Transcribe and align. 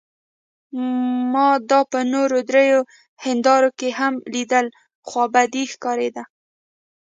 ما 1.31 1.47
دا 1.69 1.79
په 1.91 1.99
نورو 2.13 2.39
درې 2.49 2.65
هندارو 3.25 3.69
کې 3.79 3.89
هم 3.99 4.13
لیدل، 4.33 4.67
خوابدې 5.07 5.63
ښکارېده. 5.71 6.23